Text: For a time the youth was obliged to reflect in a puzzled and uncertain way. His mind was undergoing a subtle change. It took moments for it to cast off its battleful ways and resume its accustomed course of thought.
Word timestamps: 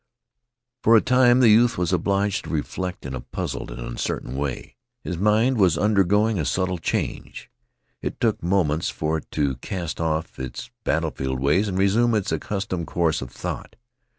For 0.81 0.95
a 0.97 1.01
time 1.01 1.41
the 1.41 1.49
youth 1.49 1.77
was 1.77 1.93
obliged 1.93 2.45
to 2.45 2.49
reflect 2.49 3.05
in 3.05 3.13
a 3.13 3.21
puzzled 3.21 3.69
and 3.69 3.79
uncertain 3.79 4.35
way. 4.35 4.75
His 5.03 5.15
mind 5.15 5.59
was 5.59 5.77
undergoing 5.77 6.39
a 6.39 6.45
subtle 6.45 6.79
change. 6.79 7.51
It 8.01 8.19
took 8.19 8.41
moments 8.41 8.89
for 8.89 9.17
it 9.19 9.29
to 9.33 9.57
cast 9.57 10.01
off 10.01 10.39
its 10.39 10.71
battleful 10.83 11.37
ways 11.37 11.67
and 11.67 11.77
resume 11.77 12.15
its 12.15 12.31
accustomed 12.31 12.87
course 12.87 13.21
of 13.21 13.29
thought. 13.29 13.75